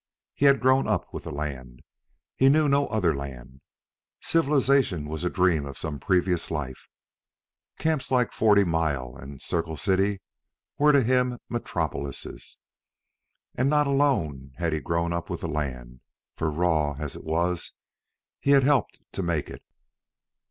[0.33, 1.83] He had grown up with the land.
[2.35, 3.61] He knew no other land.
[4.19, 6.87] Civilization was a dream of some previous life.
[7.77, 10.19] Camps like Forty Mile and Circle City
[10.79, 12.57] were to him metropolises.
[13.53, 15.99] And not alone had he grown up with the land,
[16.35, 17.73] for, raw as it was,
[18.39, 19.63] he had helped to make it.